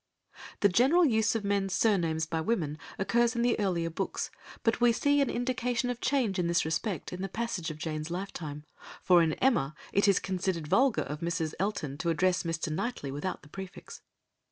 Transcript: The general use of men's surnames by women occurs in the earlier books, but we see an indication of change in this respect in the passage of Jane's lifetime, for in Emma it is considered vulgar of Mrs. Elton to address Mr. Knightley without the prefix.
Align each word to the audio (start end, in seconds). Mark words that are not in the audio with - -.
The 0.61 0.69
general 0.69 1.05
use 1.05 1.35
of 1.35 1.43
men's 1.43 1.75
surnames 1.75 2.25
by 2.25 2.41
women 2.41 2.79
occurs 2.97 3.35
in 3.35 3.43
the 3.43 3.59
earlier 3.59 3.91
books, 3.91 4.31
but 4.63 4.81
we 4.81 4.91
see 4.93 5.21
an 5.21 5.29
indication 5.29 5.91
of 5.91 6.01
change 6.01 6.39
in 6.39 6.47
this 6.47 6.65
respect 6.65 7.13
in 7.13 7.21
the 7.21 7.29
passage 7.29 7.69
of 7.69 7.77
Jane's 7.77 8.09
lifetime, 8.09 8.63
for 9.03 9.21
in 9.21 9.33
Emma 9.33 9.75
it 9.93 10.07
is 10.07 10.17
considered 10.17 10.65
vulgar 10.67 11.03
of 11.03 11.19
Mrs. 11.19 11.53
Elton 11.59 11.99
to 11.99 12.09
address 12.09 12.41
Mr. 12.41 12.71
Knightley 12.73 13.11
without 13.11 13.43
the 13.43 13.49
prefix. 13.49 14.01